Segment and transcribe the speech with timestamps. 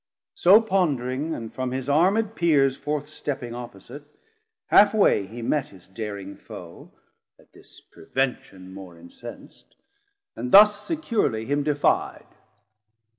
[0.33, 4.01] So pondering, and from his armed Peers Forth stepping opposite,
[4.65, 6.91] half way he met His daring foe,
[7.39, 9.75] at this prevention more Incens't,
[10.35, 12.25] and thus securely him defi'd.